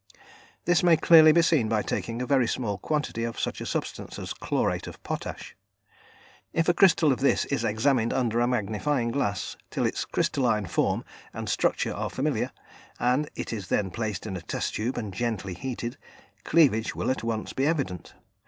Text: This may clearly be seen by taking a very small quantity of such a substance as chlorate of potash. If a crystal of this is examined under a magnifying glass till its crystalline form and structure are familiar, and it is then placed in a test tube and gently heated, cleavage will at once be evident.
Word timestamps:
This 0.65 0.81
may 0.81 0.97
clearly 0.97 1.31
be 1.31 1.43
seen 1.43 1.69
by 1.69 1.83
taking 1.83 2.23
a 2.23 2.25
very 2.25 2.47
small 2.47 2.79
quantity 2.79 3.23
of 3.23 3.39
such 3.39 3.61
a 3.61 3.67
substance 3.67 4.17
as 4.17 4.33
chlorate 4.33 4.87
of 4.87 5.03
potash. 5.03 5.55
If 6.53 6.67
a 6.67 6.73
crystal 6.73 7.11
of 7.13 7.19
this 7.19 7.45
is 7.45 7.63
examined 7.63 8.11
under 8.11 8.39
a 8.39 8.47
magnifying 8.47 9.11
glass 9.11 9.57
till 9.69 9.85
its 9.85 10.05
crystalline 10.05 10.65
form 10.65 11.05
and 11.35 11.47
structure 11.47 11.93
are 11.93 12.09
familiar, 12.09 12.51
and 12.99 13.29
it 13.35 13.53
is 13.53 13.67
then 13.67 13.91
placed 13.91 14.25
in 14.25 14.35
a 14.35 14.41
test 14.41 14.73
tube 14.73 14.97
and 14.97 15.13
gently 15.13 15.53
heated, 15.53 15.97
cleavage 16.43 16.95
will 16.95 17.11
at 17.11 17.23
once 17.23 17.53
be 17.53 17.67
evident. 17.67 18.15